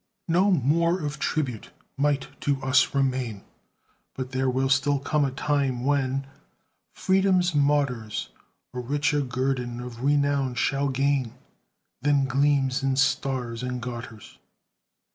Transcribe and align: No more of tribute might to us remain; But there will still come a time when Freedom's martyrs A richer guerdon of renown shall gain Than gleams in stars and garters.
No 0.27 0.49
more 0.49 0.99
of 0.99 1.19
tribute 1.19 1.69
might 1.95 2.25
to 2.41 2.59
us 2.63 2.95
remain; 2.95 3.43
But 4.15 4.31
there 4.31 4.49
will 4.49 4.67
still 4.67 4.97
come 4.97 5.23
a 5.23 5.29
time 5.29 5.83
when 5.83 6.25
Freedom's 6.91 7.53
martyrs 7.53 8.29
A 8.73 8.79
richer 8.79 9.21
guerdon 9.21 9.79
of 9.79 10.03
renown 10.03 10.55
shall 10.55 10.89
gain 10.89 11.35
Than 12.01 12.25
gleams 12.25 12.81
in 12.81 12.95
stars 12.95 13.61
and 13.61 13.79
garters. 13.79 14.39